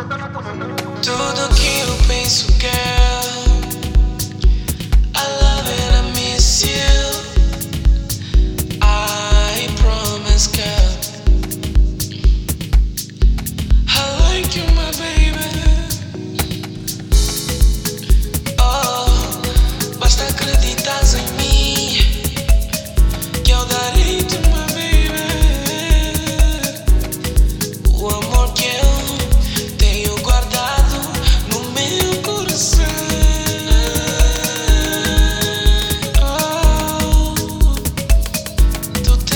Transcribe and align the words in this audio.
Essa 0.00 0.04
dana 0.04 0.28
do 0.28 0.40
mundo. 0.40 1.00
Tudo 1.02 1.54
que 1.54 1.80
eu 1.80 1.96
penso, 2.06 2.46
girl. 2.52 3.09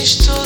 Tu 0.04 0.43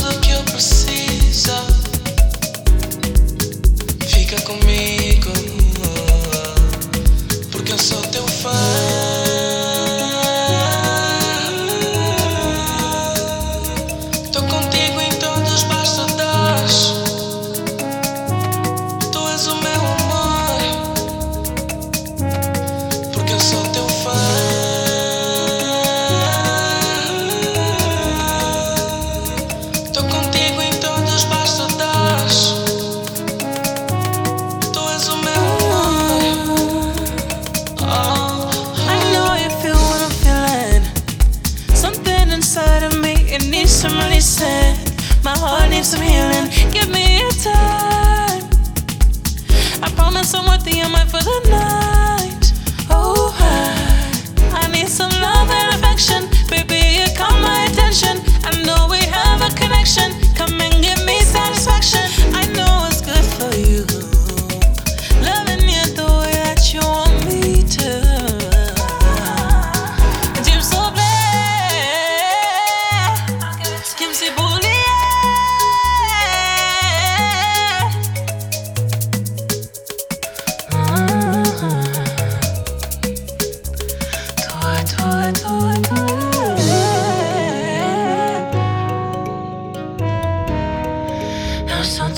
Eu 91.78 91.84
sou 91.84 92.08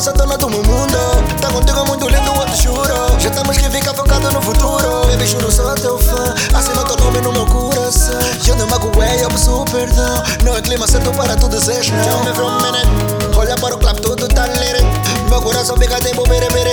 Dona 0.00 0.38
do 0.38 0.48
meu 0.48 0.62
mundo. 0.62 0.96
Tá 1.42 1.48
contigo 1.52 1.78
é 1.78 1.84
muito 1.84 2.08
lindo, 2.08 2.30
eu 2.30 2.46
te 2.46 2.62
juro. 2.62 3.20
Já 3.20 3.28
temos 3.28 3.58
que 3.58 3.68
ficar 3.68 3.92
focado 3.92 4.32
no 4.32 4.40
futuro. 4.40 5.06
Baby, 5.06 5.26
juro, 5.26 5.52
sou 5.52 5.74
teu 5.74 5.98
fã. 5.98 6.34
Assina 6.54 6.82
teu 6.84 6.96
nome 7.04 7.20
no 7.20 7.30
meu 7.30 7.44
coração. 7.44 8.18
Eu 8.48 8.56
não 8.56 8.66
magoei, 8.66 9.22
eu 9.22 9.28
peço 9.28 9.62
perdão. 9.70 10.22
Não 10.42 10.56
é 10.56 10.62
clima 10.62 10.86
certo 10.88 11.12
para 11.12 11.36
tu 11.36 11.50
não. 11.50 11.60
Tell 11.60 12.24
me 12.24 12.34
from 12.34 12.48
a 12.48 12.62
minute. 12.62 13.36
Olha 13.36 13.54
para 13.56 13.74
o 13.74 13.78
club, 13.78 14.00
tudo 14.00 14.26
tá 14.28 14.46
lyric. 14.46 14.86
Meu 15.28 15.42
coração 15.42 15.76
fica 15.76 16.00
tempo, 16.00 16.26
bere, 16.26 16.48
bere. 16.48 16.72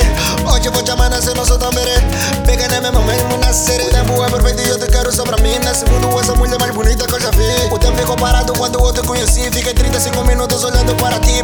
Hoje 0.50 0.70
vou 0.70 0.82
te 0.82 0.92
amar, 0.92 1.10
nascer, 1.10 1.36
não 1.36 1.46
sou 1.46 1.58
tão 1.58 1.70
bere. 1.72 1.92
Pega 2.46 2.70
na 2.70 2.80
mesma 2.80 3.02
mesmo 3.02 3.38
na 3.40 3.52
série. 3.52 3.84
O 3.84 3.90
tempo 3.90 4.24
é 4.24 4.30
perfeito 4.30 4.62
e 4.62 4.70
eu 4.70 4.80
te 4.80 4.88
quero 4.88 5.14
só 5.14 5.24
pra 5.24 5.36
mim. 5.44 5.60
Nesse 5.66 5.84
mundo, 5.92 6.18
essa 6.18 6.34
mulher 6.34 6.58
mais 6.58 6.74
bonita 6.74 7.06
que 7.06 7.14
eu 7.14 7.20
já 7.20 7.32
vi. 7.32 7.74
O 7.74 7.78
tempo 7.78 7.98
ficou 7.98 8.16
parado 8.16 8.54
quando 8.54 8.80
eu 8.80 8.94
te 8.94 9.02
conheci. 9.02 9.52
Fiquei 9.52 9.74
35 9.74 10.24
minutos 10.24 10.64
olhando 10.64 10.96
para 10.96 11.20
ti, 11.20 11.44